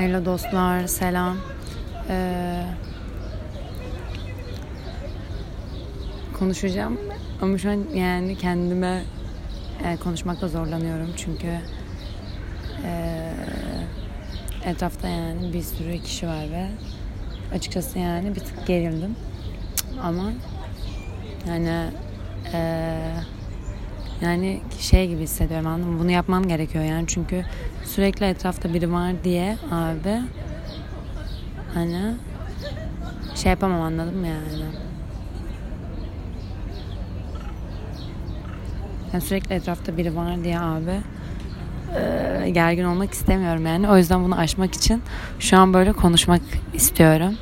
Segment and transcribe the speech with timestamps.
[0.00, 1.36] Hello dostlar, selam.
[2.08, 2.62] Ee,
[6.38, 7.00] konuşacağım
[7.42, 9.02] ama şu an yani kendime
[9.84, 11.46] e, konuşmakta zorlanıyorum çünkü
[12.84, 13.32] e,
[14.64, 16.66] etrafta yani bir sürü kişi var ve
[17.54, 19.16] açıkçası yani bir tık gerildim
[20.02, 20.32] ama
[21.48, 21.90] yani
[22.52, 22.98] e,
[24.20, 26.00] yani şey gibi hissediyorum anladın mı?
[26.00, 27.44] Bunu yapmam gerekiyor yani çünkü
[27.84, 30.20] sürekli etrafta biri var diye abi
[31.74, 32.14] hani
[33.34, 34.64] şey yapamam anladım mı yani.
[39.12, 41.00] Yani sürekli etrafta biri var diye abi
[42.52, 43.88] gergin olmak istemiyorum yani.
[43.88, 45.02] O yüzden bunu aşmak için
[45.38, 46.40] şu an böyle konuşmak
[46.74, 47.34] istiyorum.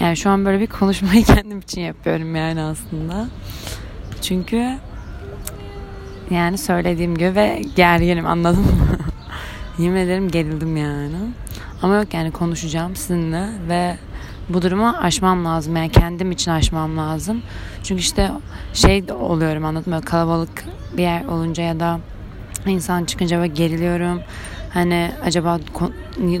[0.00, 3.26] Yani şu an böyle bir konuşmayı kendim için yapıyorum yani aslında.
[4.22, 4.78] Çünkü
[6.30, 8.98] yani söylediğim gibi ve gerginim anladın mı?
[9.78, 11.16] Yemin ederim gerildim yani.
[11.82, 13.96] Ama yok yani konuşacağım sizinle ve
[14.48, 15.76] bu durumu aşmam lazım.
[15.76, 17.42] Yani kendim için aşmam lazım.
[17.82, 18.30] Çünkü işte
[18.74, 20.00] şey oluyorum anladın mı?
[20.02, 20.64] Kalabalık
[20.96, 22.00] bir yer olunca ya da
[22.66, 24.20] insan çıkınca ve geriliyorum.
[24.74, 25.58] Hani acaba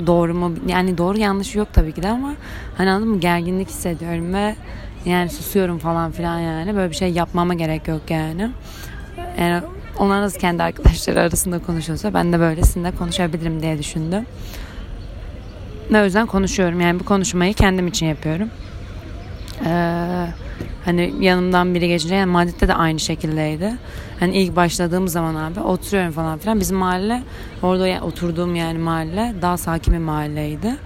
[0.06, 0.54] doğru mu?
[0.66, 2.34] Yani doğru yanlış yok tabii ki de ama
[2.76, 3.20] hani anladın mı?
[3.20, 4.56] Gerginlik hissediyorum ve
[5.04, 6.76] yani susuyorum falan filan yani.
[6.76, 8.50] Böyle bir şey yapmama gerek yok yani.
[9.38, 9.62] Yani
[9.98, 14.26] onlar nasıl kendi arkadaşları arasında konuşuyorsa ben de böylesinde konuşabilirim diye düşündüm.
[15.92, 16.80] Ve o yüzden konuşuyorum.
[16.80, 18.50] Yani bu konuşmayı kendim için yapıyorum.
[19.66, 20.26] Ee,
[20.84, 23.72] hani yanımdan biri geçince yani Madrid'de de aynı şekildeydi.
[24.20, 26.60] Hani ilk başladığım zaman abi oturuyorum falan filan.
[26.60, 27.22] Bizim mahalle
[27.62, 30.76] orada oturduğum yani mahalle daha sakin bir mahalleydi.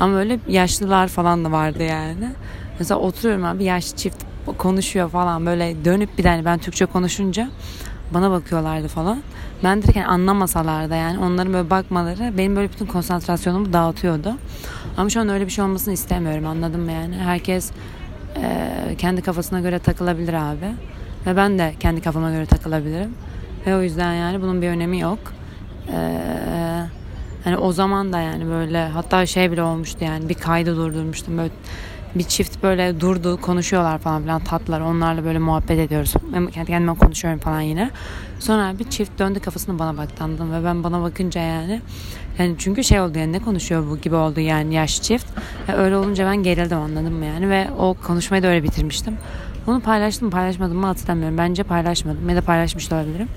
[0.00, 2.30] Ama öyle yaşlılar falan da vardı yani.
[2.78, 4.24] Mesela oturuyorum abi yaşlı çift
[4.58, 7.48] konuşuyor falan böyle dönüp bir tane ben Türkçe konuşunca
[8.14, 9.22] bana bakıyorlardı falan.
[9.64, 14.34] Ben direkt yani anlamasalar da yani onların böyle bakmaları benim böyle bütün konsantrasyonumu dağıtıyordu.
[14.96, 17.16] Ama şu an öyle bir şey olmasını istemiyorum anladın mı yani?
[17.16, 17.70] Herkes
[18.36, 20.74] e, kendi kafasına göre takılabilir abi.
[21.26, 23.14] Ve ben de kendi kafama göre takılabilirim.
[23.66, 25.18] Ve o yüzden yani bunun bir önemi yok.
[25.88, 26.62] Eee
[27.44, 31.50] Hani o zaman da yani böyle hatta şey bile olmuştu yani bir kaydı durdurmuştum böyle
[32.14, 36.14] bir çift böyle durdu konuşuyorlar falan filan tatlılar onlarla böyle muhabbet ediyoruz.
[36.34, 37.90] Ben kendi kendime konuşuyorum falan yine.
[38.38, 41.80] Sonra bir çift döndü kafasını bana baktı ve ben bana bakınca yani
[42.38, 45.26] yani çünkü şey oldu yani ne konuşuyor bu gibi oldu yani yaş çift.
[45.68, 49.16] Yani öyle olunca ben gerildim anladım mı yani ve o konuşmayı da öyle bitirmiştim.
[49.66, 51.38] Onu paylaştım paylaşmadım mı hatırlamıyorum.
[51.38, 53.28] Bence paylaşmadım ya da paylaşmış da olabilirim.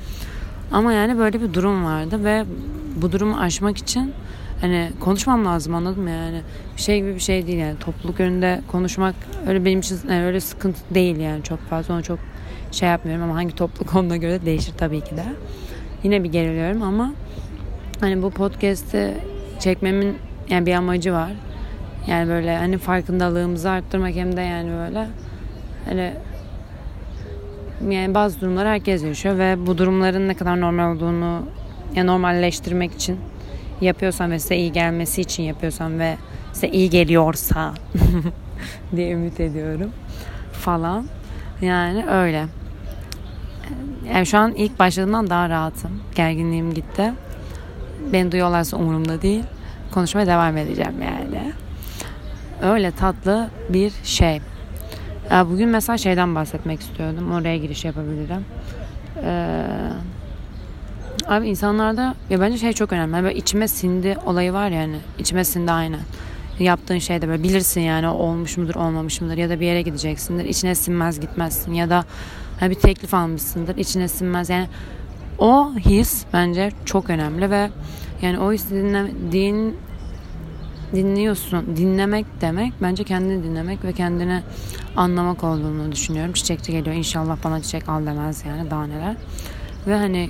[0.71, 2.45] Ama yani böyle bir durum vardı ve
[2.95, 4.13] bu durumu aşmak için
[4.61, 6.09] hani konuşmam lazım anladın mı?
[6.09, 6.41] Yani
[6.77, 7.79] şey gibi bir şey değil yani.
[7.79, 9.15] Topluluk önünde konuşmak
[9.47, 11.43] öyle benim için yani öyle sıkıntı değil yani.
[11.43, 12.19] Çok fazla onu çok
[12.71, 15.25] şey yapmıyorum ama hangi topluluk onuna göre değişir tabii ki de.
[16.03, 17.13] Yine bir geriliyorum ama
[17.99, 19.13] hani bu podcast'i
[19.59, 20.17] çekmemin
[20.49, 21.31] yani bir amacı var.
[22.07, 25.07] Yani böyle hani farkındalığımızı arttırmak hem de yani böyle
[25.85, 26.13] hani
[27.89, 31.41] yani bazı durumlar herkes yaşıyor ve bu durumların ne kadar normal olduğunu
[31.95, 33.19] yani normalleştirmek için
[33.81, 36.17] yapıyorsan ve size iyi gelmesi için yapıyorsan ve
[36.53, 37.73] size iyi geliyorsa
[38.95, 39.91] diye ümit ediyorum
[40.51, 41.05] falan.
[41.61, 42.45] Yani öyle.
[44.13, 46.01] Yani şu an ilk başladığımdan daha rahatım.
[46.15, 47.13] Gerginliğim gitti.
[48.13, 49.43] Beni duyuyorlarsa umurumda değil.
[49.91, 51.53] Konuşmaya devam edeceğim yani.
[52.61, 54.41] Öyle tatlı bir şey.
[55.31, 57.31] Bugün mesela şeyden bahsetmek istiyordum.
[57.31, 58.45] Oraya giriş yapabilirim.
[59.23, 59.65] Ee,
[61.27, 63.23] Abi insanlarda ya bence şey çok önemli.
[63.23, 64.97] Böyle içime sindi olayı var ya hani.
[65.19, 65.99] içime sindi aynen.
[66.59, 70.45] Yaptığın şeyde böyle bilirsin yani olmuş mudur olmamış mıdır ya da bir yere gideceksindir.
[70.45, 72.05] içine sinmez gitmezsin ya da
[72.59, 73.77] hani bir teklif almışsındır.
[73.77, 74.67] içine sinmez yani
[75.39, 77.69] o his bence çok önemli ve
[78.21, 79.77] yani o hissi dinlediğin
[80.93, 81.77] dinliyorsun.
[81.77, 84.41] Dinlemek demek bence kendini dinlemek ve kendini
[84.95, 86.33] anlamak olduğunu düşünüyorum.
[86.33, 89.15] Çiçekçi geliyor inşallah bana çiçek al demez yani daha neler.
[89.87, 90.29] Ve hani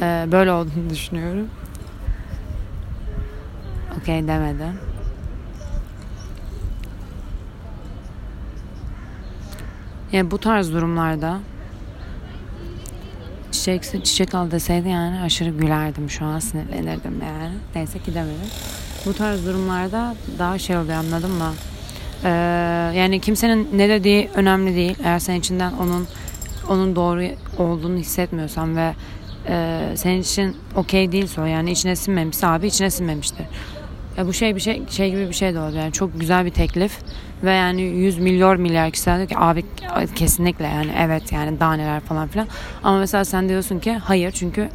[0.00, 1.48] ee, böyle olduğunu düşünüyorum.
[4.00, 4.78] Okey demedim.
[10.12, 11.40] Yani bu tarz durumlarda
[13.52, 17.54] çiçek, çiçek al deseydi yani aşırı gülerdim şu an sinirlenirdim yani.
[17.74, 18.50] Neyse ki demedim.
[19.06, 21.52] Bu tarz durumlarda daha şey oluyor anladın mı?
[22.24, 22.28] Ee,
[22.94, 24.96] yani kimsenin ne dediği önemli değil.
[25.04, 26.06] Eğer sen içinden onun
[26.68, 27.24] onun doğru
[27.58, 28.94] olduğunu hissetmiyorsan ve
[29.48, 33.46] e, senin için okey değilse o yani içine sinmemişse abi içine sinmemiştir.
[34.16, 36.50] Ya bu şey bir şey şey gibi bir şey de oldu yani çok güzel bir
[36.50, 36.98] teklif
[37.44, 39.64] ve yani 100 milyar milyar kişiler diyor ki abi
[40.14, 42.46] kesinlikle yani evet yani daha neler falan filan
[42.82, 44.68] ama mesela sen diyorsun ki hayır çünkü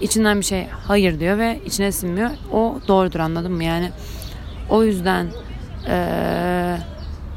[0.00, 2.30] içinden bir şey hayır diyor ve içine sinmiyor.
[2.52, 3.64] O doğrudur anladın mı?
[3.64, 3.90] Yani
[4.68, 5.26] o yüzden
[5.88, 6.76] eee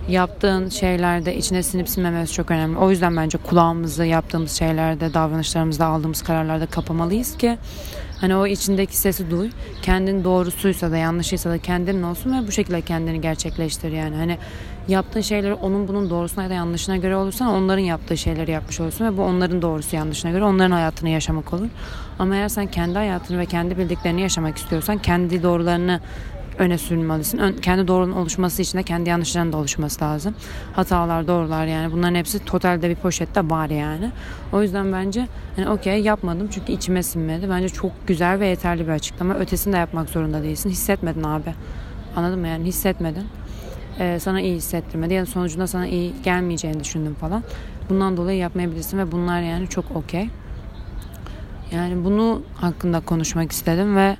[0.07, 2.77] yaptığın şeylerde içine sinip sinmemesi çok önemli.
[2.77, 7.57] O yüzden bence kulağımızı yaptığımız şeylerde, davranışlarımızda aldığımız kararlarda kapamalıyız ki
[8.21, 9.49] hani o içindeki sesi duy.
[9.81, 14.15] Kendin doğrusuysa da yanlışıysa da kendinin olsun ve bu şekilde kendini gerçekleştir yani.
[14.15, 14.37] Hani
[14.87, 19.05] yaptığın şeyleri onun bunun doğrusuna ya da yanlışına göre olursa onların yaptığı şeyleri yapmış olursun
[19.05, 21.67] ve bu onların doğrusu yanlışına göre onların hayatını yaşamak olur.
[22.19, 26.01] Ama eğer sen kendi hayatını ve kendi bildiklerini yaşamak istiyorsan kendi doğrularını
[26.59, 27.37] öne sürmelisin.
[27.37, 30.35] Ön, kendi doğrunun oluşması için de kendi yanlışların da oluşması lazım.
[30.73, 34.11] Hatalar, doğrular yani bunların hepsi totalde bir poşette var yani.
[34.53, 37.49] O yüzden bence hani okey yapmadım çünkü içime sinmedi.
[37.49, 39.33] Bence çok güzel ve yeterli bir açıklama.
[39.33, 40.69] Ötesini de yapmak zorunda değilsin.
[40.69, 41.53] Hissetmedin abi.
[42.15, 43.23] Anladın mı yani hissetmedin.
[43.99, 47.43] Ee, sana iyi hissettirmedi ya da sonucunda sana iyi gelmeyeceğini düşündüm falan.
[47.89, 50.29] Bundan dolayı yapmayabilirsin ve bunlar yani çok okey.
[51.71, 54.17] Yani bunu hakkında konuşmak istedim ve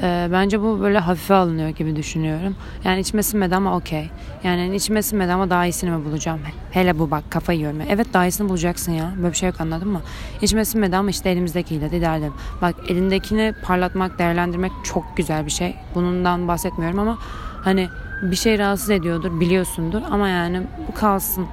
[0.00, 2.56] e, bence bu böyle hafife alınıyor gibi düşünüyorum.
[2.84, 4.10] Yani içime sinmedi ama okey.
[4.44, 6.40] Yani içime sinmedi ama daha iyisini mi bulacağım?
[6.70, 7.78] Hele bu bak kafayı yiyorum.
[7.88, 9.12] Evet daha iyisini bulacaksın ya.
[9.16, 10.00] Böyle bir şey yok anladın mı?
[10.42, 12.32] İçime sinmedi ama işte elimizdekiyle de idare edelim.
[12.62, 15.76] Bak elindekini parlatmak, değerlendirmek çok güzel bir şey.
[15.94, 17.18] Bundan bahsetmiyorum ama
[17.64, 17.88] hani
[18.22, 21.46] bir şey rahatsız ediyordur biliyorsundur ama yani bu kalsın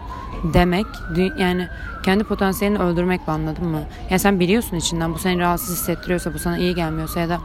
[0.54, 0.86] demek
[1.38, 1.68] yani
[2.04, 3.82] kendi potansiyelini öldürmek mi anladın mı?
[4.10, 7.40] Yani sen biliyorsun içinden bu seni rahatsız hissettiriyorsa bu sana iyi gelmiyorsa ya da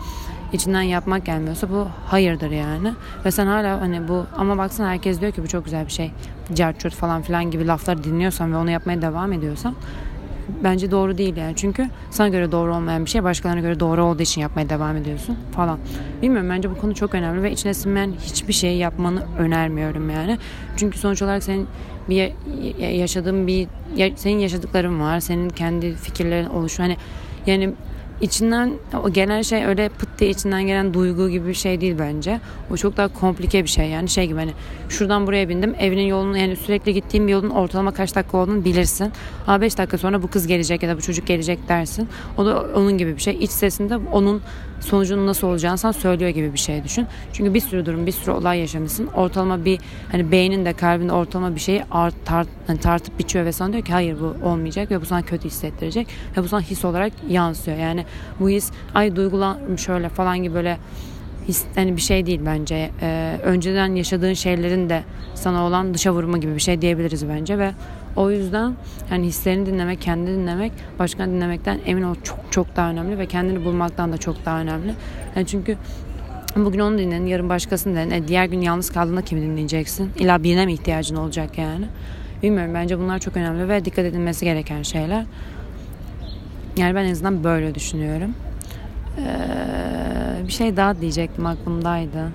[0.55, 2.93] içinden yapmak gelmiyorsa bu hayırdır yani.
[3.25, 6.11] Ve sen hala hani bu ama baksana herkes diyor ki bu çok güzel bir şey.
[6.55, 9.75] Carçurt falan filan gibi lafları dinliyorsan ve onu yapmaya devam ediyorsan
[10.65, 11.53] bence doğru değil yani.
[11.57, 15.37] Çünkü sana göre doğru olmayan bir şey başkalarına göre doğru olduğu için yapmaya devam ediyorsun
[15.53, 15.79] falan.
[16.23, 20.39] Bilmiyorum bence bu konu çok önemli ve içine sinmeyen hiçbir şey yapmanı önermiyorum yani.
[20.77, 21.67] Çünkü sonuç olarak senin
[22.09, 22.33] bir
[22.81, 23.69] yaşadığın bir
[24.17, 25.21] senin yaşadıkların var.
[25.21, 26.97] Senin kendi fikirlerin oluşu hani
[27.47, 27.75] yani
[28.21, 28.73] içinden
[29.03, 32.41] o gelen şey öyle pıt diye içinden gelen duygu gibi bir şey değil bence.
[32.71, 34.53] O çok daha komplike bir şey yani şey gibi hani
[34.89, 39.13] şuradan buraya bindim evinin yolunu yani sürekli gittiğim bir yolun ortalama kaç dakika olduğunu bilirsin.
[39.47, 42.09] Ama 5 dakika sonra bu kız gelecek ya da bu çocuk gelecek dersin.
[42.39, 43.37] O da onun gibi bir şey.
[43.41, 44.43] İç sesinde onun
[44.81, 47.07] sonucunun nasıl olacağını sana söylüyor gibi bir şey düşün.
[47.33, 49.07] Çünkü bir sürü durum, bir sürü olay yaşamışsın.
[49.07, 49.79] Ortalama bir
[50.13, 53.85] hani beynin de kalbinde ortalama bir şeyi art, tart, hani tartıp biçiyor ve sana diyor
[53.85, 57.77] ki hayır bu olmayacak ve bu sana kötü hissettirecek ve bu sana his olarak yansıyor.
[57.79, 58.04] Yani
[58.41, 60.79] bu his ay duygulan şöyle falan gibi böyle
[61.49, 62.91] his, hani bir şey değil bence.
[63.03, 65.03] Ee, önceden yaşadığın şeylerin de
[65.35, 67.73] sana olan dışa vurma gibi bir şey diyebiliriz bence ve
[68.17, 68.75] o yüzden
[69.11, 73.65] yani hislerini dinlemek, kendini dinlemek, başkalarını dinlemekten emin ol çok çok daha önemli ve kendini
[73.65, 74.95] bulmaktan da çok daha önemli.
[75.37, 75.77] Yani çünkü
[76.57, 78.11] bugün onu dinledin, yarın başkasını dinledin.
[78.11, 80.11] E, diğer gün yalnız kaldığında kimi dinleyeceksin?
[80.19, 81.85] İlla birine mi ihtiyacın olacak yani?
[82.43, 85.25] Bilmiyorum bence bunlar çok önemli ve dikkat edilmesi gereken şeyler.
[86.77, 88.35] Yani ben en azından böyle düşünüyorum.
[89.19, 92.33] Ee, bir şey daha diyecektim aklımdaydı.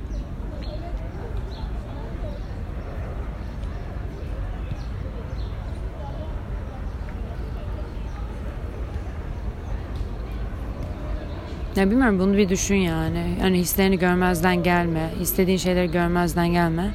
[11.76, 13.36] Ya bilmiyorum bunu bir düşün yani.
[13.42, 15.10] Hani hislerini görmezden gelme.
[15.22, 16.92] istediğin şeyleri görmezden gelme.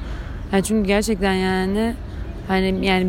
[0.53, 1.93] Yani çünkü gerçekten yani
[2.47, 3.07] hani yani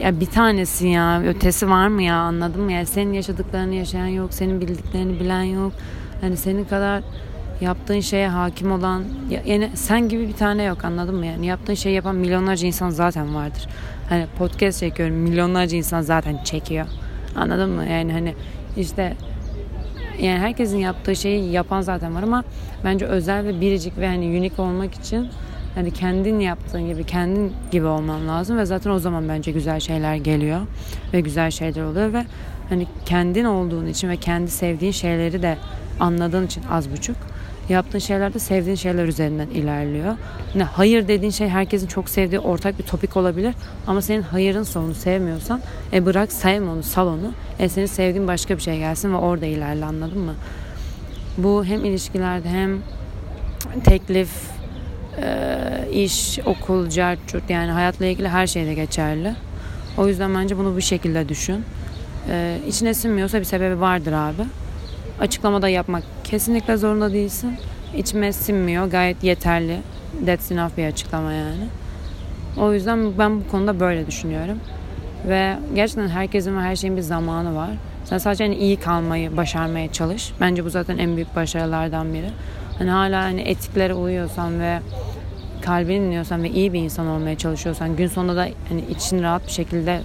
[0.00, 2.72] ya bir tanesi ya ötesi var mı ya anladın mı?
[2.72, 5.72] Yani senin yaşadıklarını yaşayan yok, senin bildiklerini bilen yok.
[6.20, 7.02] Hani senin kadar
[7.60, 9.04] yaptığın şeye hakim olan
[9.46, 11.26] yani sen gibi bir tane yok anladın mı?
[11.26, 13.66] Yani yaptığın şeyi yapan milyonlarca insan zaten vardır.
[14.08, 16.86] Hani podcast çekiyorum milyonlarca insan zaten çekiyor.
[17.36, 17.84] Anladın mı?
[17.86, 18.34] Yani hani
[18.76, 19.16] işte
[20.20, 22.44] yani herkesin yaptığı şeyi yapan zaten var ama
[22.84, 25.28] bence özel ve biricik ve hani unik olmak için
[25.76, 30.14] hani kendin yaptığın gibi kendin gibi olman lazım ve zaten o zaman bence güzel şeyler
[30.14, 30.60] geliyor
[31.12, 32.24] ve güzel şeyler oluyor ve
[32.68, 35.58] hani kendin olduğun için ve kendi sevdiğin şeyleri de
[36.00, 37.16] anladığın için az buçuk
[37.68, 40.16] yaptığın şeyler de sevdiğin şeyler üzerinden ilerliyor.
[40.54, 43.54] Ne hayır dediğin şey herkesin çok sevdiği ortak bir topik olabilir
[43.86, 45.60] ama senin hayırın sonunu sevmiyorsan
[45.92, 47.18] e bırak sevme onu sal.
[47.58, 50.34] E senin sevdiğin başka bir şey gelsin ve orada ilerle anladın mı?
[51.38, 52.78] Bu hem ilişkilerde hem
[53.84, 54.30] teklif,
[55.92, 59.34] iş, okul, cartçurt yani hayatla ilgili her şeyde geçerli.
[59.98, 61.64] O yüzden bence bunu bu şekilde düşün.
[62.30, 64.42] Ee, içine sinmiyorsa bir sebebi vardır abi.
[65.20, 67.56] Açıklamada yapmak kesinlikle zorunda değilsin.
[67.96, 68.86] İçime sinmiyor.
[68.86, 69.80] Gayet yeterli.
[70.26, 71.66] That's enough bir açıklama yani.
[72.56, 74.58] O yüzden ben bu konuda böyle düşünüyorum.
[75.28, 77.70] Ve gerçekten herkesin ve her şeyin bir zamanı var.
[78.04, 80.32] Sen sadece hani iyi kalmayı başarmaya çalış.
[80.40, 82.30] Bence bu zaten en büyük başarılardan biri.
[82.78, 84.78] Hani hala hani etiklere uyuyorsan ve
[85.62, 89.52] kalbini dinliyorsan ve iyi bir insan olmaya çalışıyorsan gün sonunda da hani için rahat bir
[89.52, 90.00] şekilde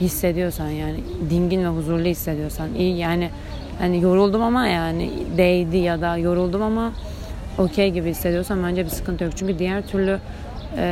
[0.00, 0.96] hissediyorsan yani
[1.30, 3.30] dingin ve huzurlu hissediyorsan iyi yani
[3.78, 6.92] hani yoruldum ama yani değdi ya da yoruldum ama
[7.58, 9.32] okey gibi hissediyorsam bence bir sıkıntı yok.
[9.36, 10.18] Çünkü diğer türlü
[10.76, 10.84] e,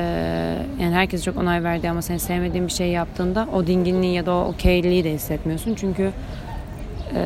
[0.81, 4.35] yani herkes çok onay verdi ama sen sevmediğin bir şey yaptığında o dinginliği ya da
[4.35, 5.75] o okeyliği de hissetmiyorsun.
[5.75, 6.13] Çünkü
[7.15, 7.23] e,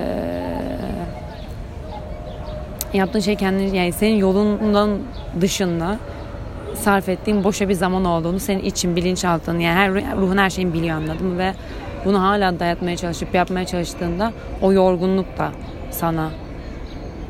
[2.99, 4.99] yaptığın şey kendini yani senin yolundan
[5.41, 5.99] dışında
[6.75, 10.97] sarf ettiğin boşa bir zaman olduğunu senin için bilinçaltın yani her ruhun her şeyin biliyor
[10.97, 11.55] anladın mı ve
[12.05, 14.33] bunu hala dayatmaya çalışıp yapmaya çalıştığında
[14.63, 15.51] o yorgunluk da
[15.91, 16.31] sana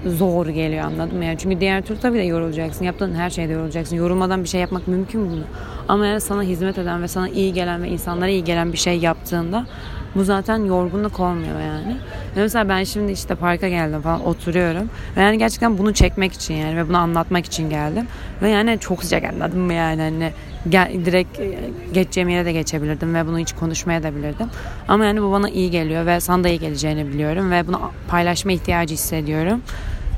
[0.07, 1.25] zor geliyor anladın mı?
[1.25, 2.85] Yani çünkü diğer türlü tabii de yorulacaksın.
[2.85, 3.97] Yaptığın her şeyde yorulacaksın.
[3.97, 5.45] Yorulmadan bir şey yapmak mümkün mü?
[5.89, 8.99] Ama eğer sana hizmet eden ve sana iyi gelen ve insanlara iyi gelen bir şey
[8.99, 9.67] yaptığında
[10.15, 11.97] bu zaten yorgunluk olmuyor yani.
[12.37, 14.91] Ve mesela ben şimdi işte parka geldim falan oturuyorum.
[15.17, 18.07] Ve yani gerçekten bunu çekmek için yani ve bunu anlatmak için geldim.
[18.43, 20.33] Ve yani çok sıcak anladın mı yani hani
[20.69, 21.59] gel, direkt e,
[21.93, 24.47] geçeceğim yere de geçebilirdim ve bunu hiç konuşmaya da bilirdim.
[24.89, 28.53] Ama yani bu bana iyi geliyor ve sana da iyi geleceğini biliyorum ve bunu paylaşma
[28.53, 29.63] ihtiyacı hissediyorum.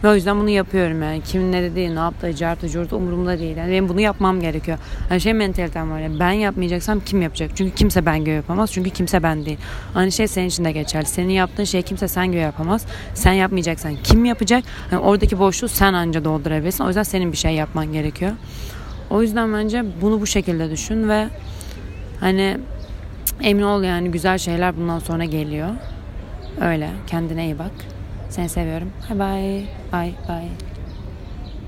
[0.06, 1.22] Ve o yüzden bunu yapıyorum yani.
[1.22, 3.56] Kimin ne dediği, ne yaptığı, cartı, curtu umurumda değil.
[3.56, 4.78] Yani benim bunu yapmam gerekiyor.
[5.10, 7.50] Yani şey mentalitem var ya ben yapmayacaksam kim yapacak?
[7.54, 8.72] Çünkü kimse ben gibi yapamaz.
[8.72, 9.58] Çünkü kimse ben değil.
[9.94, 11.06] Aynı şey senin için de geçerli.
[11.06, 12.86] Senin yaptığın şey kimse sen gibi yapamaz.
[13.14, 14.64] Sen yapmayacaksan kim yapacak?
[14.92, 16.84] Yani oradaki boşluğu sen anca doldurabilirsin.
[16.84, 18.32] O yüzden senin bir şey yapman gerekiyor.
[19.10, 21.28] O yüzden bence bunu bu şekilde düşün ve
[22.20, 22.58] hani
[23.42, 25.68] emin ol yani güzel şeyler bundan sonra geliyor.
[26.60, 26.90] Öyle.
[27.06, 27.95] Kendine iyi bak.
[28.30, 28.92] Seni seviyorum.
[29.10, 29.66] Bye bye.
[29.92, 30.65] Bye bye.